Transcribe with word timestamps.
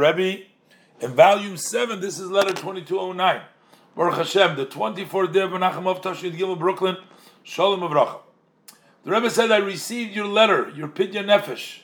Rebbe 0.00 0.44
in 1.00 1.14
volume 1.14 1.58
7. 1.58 2.00
This 2.00 2.18
is 2.18 2.30
letter 2.30 2.54
2209. 2.54 3.42
Baruch 3.94 4.16
Hashem, 4.16 4.56
the 4.56 4.64
24th 4.64 5.32
day 5.32 5.40
of 5.40 5.50
Menachem 5.50 5.86
Av 5.86 6.00
Tashid 6.00 6.34
Gimel, 6.34 6.58
Brooklyn, 6.58 6.96
Shalom 7.42 7.80
Avracha. 7.80 8.20
The 9.04 9.10
Rebbe 9.10 9.28
said, 9.28 9.50
I 9.50 9.58
received 9.58 10.16
your 10.16 10.26
letter, 10.26 10.72
your 10.74 10.88
Pidyon 10.88 11.26
Nefesh, 11.26 11.80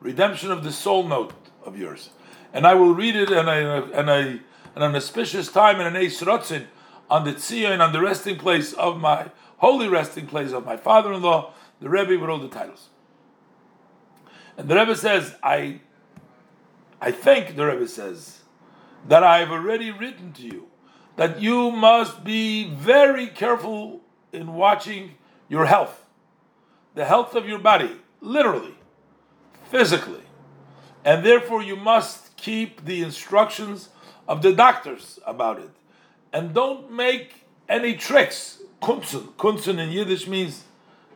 redemption 0.00 0.50
of 0.50 0.64
the 0.64 0.72
soul 0.72 1.06
note 1.06 1.34
of 1.62 1.78
yours. 1.78 2.10
And 2.54 2.66
I 2.66 2.72
will 2.74 2.94
read 2.94 3.14
it 3.14 3.30
and 3.30 3.50
I, 3.50 3.58
and 3.58 4.10
I, 4.10 4.20
in 4.20 4.40
an 4.82 4.96
auspicious 4.96 5.52
time 5.52 5.78
in 5.80 5.86
an 5.86 5.96
Eis 5.96 6.22
on 6.22 7.24
the 7.24 7.32
Tzion, 7.32 7.80
on 7.80 7.92
the 7.92 8.00
resting 8.00 8.38
place 8.38 8.72
of 8.72 8.98
my, 8.98 9.30
holy 9.58 9.88
resting 9.88 10.26
place 10.26 10.52
of 10.52 10.64
my 10.64 10.78
father-in-law, 10.78 11.52
the 11.80 11.90
Rebbe 11.90 12.18
with 12.18 12.30
all 12.30 12.38
the 12.38 12.48
titles. 12.48 12.88
And 14.56 14.68
the 14.68 14.74
Rebbe 14.74 14.96
says, 14.96 15.34
I, 15.42 15.80
I 17.00 17.10
think, 17.10 17.56
the 17.56 17.66
Rebbe 17.66 17.88
says, 17.88 18.40
that 19.06 19.22
I 19.22 19.38
have 19.38 19.50
already 19.50 19.90
written 19.90 20.32
to 20.34 20.42
you 20.42 20.68
that 21.18 21.40
you 21.40 21.72
must 21.72 22.22
be 22.22 22.70
very 22.70 23.26
careful 23.26 24.00
in 24.32 24.54
watching 24.54 25.14
your 25.48 25.66
health, 25.66 26.06
the 26.94 27.04
health 27.04 27.34
of 27.34 27.48
your 27.48 27.58
body, 27.58 27.90
literally, 28.20 28.74
physically. 29.68 30.22
And 31.04 31.24
therefore, 31.24 31.60
you 31.60 31.74
must 31.74 32.36
keep 32.36 32.84
the 32.84 33.02
instructions 33.02 33.88
of 34.28 34.42
the 34.42 34.52
doctors 34.52 35.18
about 35.26 35.58
it. 35.58 35.70
And 36.32 36.54
don't 36.54 36.92
make 36.92 37.46
any 37.68 37.94
tricks. 37.94 38.62
Kunzen. 38.80 39.32
Kunzen 39.34 39.78
in 39.80 39.90
Yiddish 39.90 40.28
means 40.28 40.62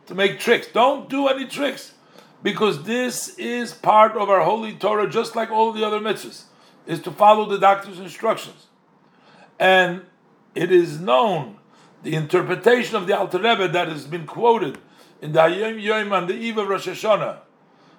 to 0.07 0.17
make 0.17 0.41
tricks. 0.41 0.67
Don't 0.73 1.09
do 1.09 1.29
any 1.29 1.47
tricks. 1.47 1.93
Because 2.43 2.83
this 2.83 3.37
is 3.39 3.73
part 3.73 4.17
of 4.17 4.29
our 4.29 4.43
holy 4.43 4.75
Torah, 4.75 5.09
just 5.09 5.37
like 5.37 5.51
all 5.51 5.73
the 5.73 5.85
other 5.85 6.01
mitzvahs, 6.01 6.45
is 6.87 7.01
to 7.03 7.11
follow 7.11 7.49
the 7.49 7.59
doctor's 7.59 8.01
instructions. 8.01 8.67
And 9.59 10.03
it 10.55 10.73
is 10.73 11.01
known, 11.01 11.59
the 12.03 12.15
interpretation 12.15 12.97
of 12.97 13.07
the 13.07 13.17
Alter 13.17 13.39
Rebbe 13.39 13.69
that 13.69 13.89
has 13.89 14.07
been 14.07 14.27
quoted 14.27 14.79
in 15.21 15.33
the 15.33 15.41
Hayom 15.41 15.81
Yom 15.81 16.13
on 16.13 16.27
the 16.27 16.35
eve 16.35 16.59
of 16.59 16.69
Rosh 16.69 16.89
Hashanah, 16.89 17.39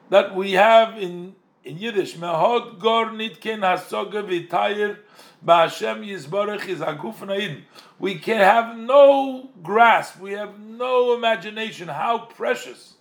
that 0.09 0.35
we 0.35 0.51
have 0.53 0.97
in, 1.01 1.35
in 1.63 1.77
Yiddish, 1.77 2.17
Mehod 2.17 2.79
Gor 2.79 3.05
V'Tayir 3.05 4.97
Yizborech 5.45 6.67
is 6.67 6.79
Aguf 6.79 7.61
We 7.97 8.15
can 8.19 8.39
have 8.39 8.77
no 8.77 9.49
grasp, 9.61 10.19
we 10.19 10.33
have 10.33 10.59
no 10.59 11.15
imagination 11.15 11.87
how 11.87 12.19
precious 12.19 12.95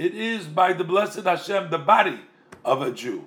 it 0.00 0.14
is 0.14 0.46
by 0.46 0.72
the 0.72 0.82
blessed 0.82 1.24
Hashem, 1.24 1.68
the 1.68 1.76
body 1.76 2.20
of 2.64 2.80
a 2.80 2.90
Jew. 2.90 3.26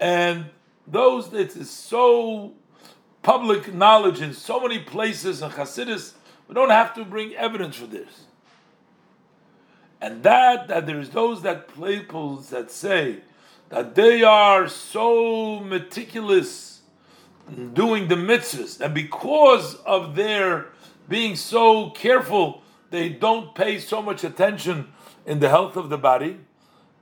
And 0.00 0.46
those 0.86 1.28
that 1.28 1.54
is 1.54 1.68
so 1.68 2.54
public 3.20 3.74
knowledge 3.74 4.22
in 4.22 4.32
so 4.32 4.60
many 4.60 4.78
places 4.78 5.42
in 5.42 5.50
Hasidus, 5.50 6.14
we 6.48 6.54
don't 6.54 6.70
have 6.70 6.94
to 6.94 7.04
bring 7.04 7.34
evidence 7.34 7.76
for 7.76 7.86
this. 7.86 8.24
And 10.00 10.22
that 10.22 10.68
that 10.68 10.86
there's 10.86 11.10
those 11.10 11.42
that 11.42 11.68
people 11.74 12.36
that 12.36 12.70
say 12.70 13.18
that 13.68 13.94
they 13.94 14.22
are 14.22 14.68
so 14.68 15.60
meticulous 15.60 16.80
in 17.54 17.74
doing 17.74 18.08
the 18.08 18.14
mitzvahs, 18.14 18.80
and 18.80 18.94
because 18.94 19.74
of 19.84 20.16
their 20.16 20.68
being 21.10 21.36
so 21.36 21.90
careful, 21.90 22.62
they 22.94 23.08
don't 23.08 23.56
pay 23.56 23.80
so 23.80 24.00
much 24.00 24.22
attention 24.22 24.92
in 25.26 25.40
the 25.40 25.48
health 25.48 25.76
of 25.76 25.88
the 25.88 25.98
body. 25.98 26.38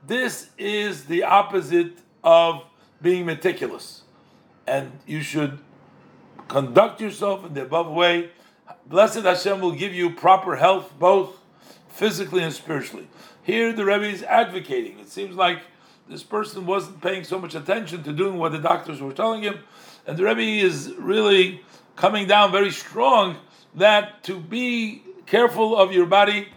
This 0.03 0.49
is 0.57 1.05
the 1.05 1.23
opposite 1.23 1.99
of 2.23 2.63
being 2.99 3.27
meticulous. 3.27 4.01
And 4.65 4.99
you 5.05 5.21
should 5.21 5.59
conduct 6.47 6.99
yourself 6.99 7.45
in 7.45 7.53
the 7.53 7.61
above 7.61 7.91
way. 7.91 8.31
Blessed 8.87 9.19
Hashem 9.19 9.61
will 9.61 9.73
give 9.73 9.93
you 9.93 10.09
proper 10.09 10.55
health, 10.55 10.91
both 10.97 11.37
physically 11.89 12.41
and 12.41 12.51
spiritually. 12.51 13.07
Here, 13.43 13.71
the 13.71 13.85
Rebbe 13.85 14.05
is 14.05 14.23
advocating. 14.23 14.97
It 14.97 15.09
seems 15.09 15.35
like 15.35 15.59
this 16.09 16.23
person 16.23 16.65
wasn't 16.65 17.01
paying 17.01 17.23
so 17.23 17.37
much 17.37 17.53
attention 17.53 18.01
to 18.01 18.13
doing 18.13 18.39
what 18.39 18.51
the 18.51 18.57
doctors 18.57 18.99
were 18.99 19.13
telling 19.13 19.43
him, 19.43 19.59
and 20.07 20.17
the 20.17 20.23
Rebbe 20.23 20.65
is 20.65 20.91
really 20.97 21.61
coming 21.95 22.25
down 22.25 22.51
very 22.51 22.71
strong 22.71 23.37
that 23.75 24.23
to 24.23 24.39
be 24.39 25.03
careful 25.25 25.77
of 25.77 25.91
your 25.91 26.05
body, 26.05 26.47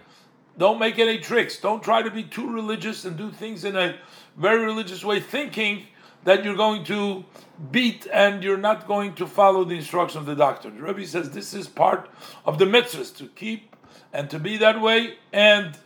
don't 0.59 0.79
make 0.79 0.99
any 0.99 1.19
tricks. 1.19 1.59
Don't 1.59 1.83
try 1.83 2.03
to 2.03 2.11
be 2.11 2.23
too 2.23 2.51
religious 2.51 3.05
and 3.05 3.17
do 3.17 3.31
things 3.31 3.65
in 3.65 3.77
a 3.77 3.97
very 4.37 4.65
religious 4.65 5.05
way, 5.05 5.21
thinking 5.21 5.87
that 6.25 6.45
you're 6.45 6.57
going 6.57 6.85
to 6.85 7.25
beat 7.71 8.07
and 8.13 8.43
you're 8.43 8.57
not 8.57 8.87
going 8.87 9.15
to 9.15 9.27
follow 9.27 9.65
the 9.65 9.77
instruction 9.77 10.19
of 10.19 10.27
the 10.27 10.35
doctor. 10.35 10.71
The 10.71 10.83
Rebbe 10.83 11.07
says 11.07 11.31
this 11.31 11.55
is 11.55 11.69
part 11.69 12.11
of 12.45 12.59
the 12.59 12.65
mitzvahs 12.65 13.17
to 13.19 13.29
keep 13.29 13.77
and 14.13 14.29
to 14.31 14.39
be 14.39 14.57
that 14.59 14.81
way, 14.81 15.19
and 15.33 15.77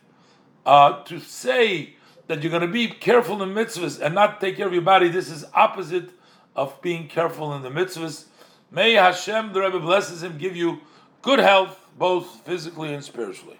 uh, 0.64 1.02
to 1.04 1.18
say 1.18 1.96
that 2.28 2.42
you're 2.42 2.50
going 2.50 2.62
to 2.62 2.68
be 2.68 2.86
careful 2.86 3.42
in 3.42 3.50
mitzvahs 3.50 4.00
and 4.00 4.14
not 4.14 4.40
take 4.40 4.56
care 4.56 4.66
of 4.66 4.72
your 4.72 4.82
body. 4.82 5.08
This 5.08 5.30
is 5.30 5.44
opposite 5.52 6.10
of 6.54 6.80
being 6.80 7.08
careful 7.08 7.52
in 7.54 7.62
the 7.62 7.70
mitzvahs. 7.70 8.26
May 8.70 8.92
Hashem, 8.92 9.52
the 9.52 9.60
Rebbe 9.60 9.80
blesses 9.80 10.22
him, 10.22 10.38
give 10.38 10.54
you 10.54 10.80
good 11.22 11.38
health, 11.38 11.78
both 11.98 12.44
physically 12.44 12.92
and 12.92 13.04
spiritually. 13.04 13.59